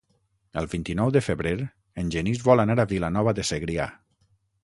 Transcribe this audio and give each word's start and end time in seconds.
El 0.61 0.67
vint-i-nou 0.69 1.11
de 1.17 1.21
febrer 1.25 1.51
en 2.03 2.09
Genís 2.17 2.41
vol 2.47 2.63
anar 2.65 2.79
a 2.85 2.87
Vilanova 2.93 3.35
de 3.41 3.45
Segrià. 3.51 3.87